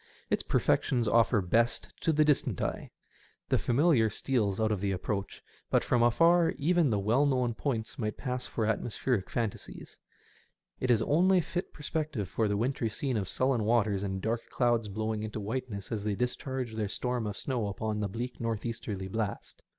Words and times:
Its 0.31 0.41
perfections 0.41 1.07
offer 1.07 1.41
best 1.41 1.89
to 2.01 2.11
the 2.11 2.25
distant 2.25 2.59
eye. 2.59 2.89
The 3.49 3.59
familiar 3.59 4.09
steals 4.09 4.59
out 4.59 4.69
to 4.69 4.75
the 4.75 4.91
approach, 4.91 5.43
but 5.69 5.83
from 5.83 6.01
afar 6.01 6.55
even 6.57 6.89
the 6.89 6.97
well 6.97 7.27
known 7.27 7.53
points 7.53 7.99
might 7.99 8.17
pass 8.17 8.47
for 8.47 8.65
atmospheric 8.65 9.29
phantasies. 9.29 9.99
It 10.79 10.89
is 10.89 11.01
the 11.01 11.05
only 11.05 11.39
fit 11.39 11.71
perspective 11.71 12.27
for 12.27 12.47
the 12.47 12.57
wintry 12.57 12.89
scene 12.89 13.15
of 13.15 13.29
sullen 13.29 13.63
waters 13.63 14.01
and 14.01 14.23
dark 14.23 14.49
clouds 14.49 14.87
blowing 14.89 15.21
into 15.21 15.39
whiteness 15.39 15.91
as 15.91 16.03
they 16.03 16.15
discharge 16.15 16.73
their 16.73 16.87
storms 16.89 17.27
of 17.27 17.37
snow 17.37 17.67
upon 17.67 17.99
the 17.99 18.09
bleak 18.09 18.41
north 18.41 18.65
easterly 18.65 19.07
blast. 19.07 19.61